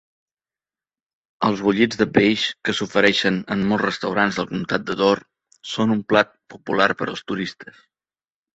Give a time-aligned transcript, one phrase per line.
[1.49, 5.23] Els bullits de peix, que s'ofereixen en molts restaurants del comtat de Door,
[5.75, 7.89] són un plat popular per als turistes.